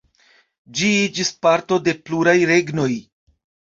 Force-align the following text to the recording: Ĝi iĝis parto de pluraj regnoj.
Ĝi 0.77 0.87
iĝis 1.01 1.29
parto 1.47 1.79
de 1.89 1.95
pluraj 2.07 2.37
regnoj. 2.53 2.91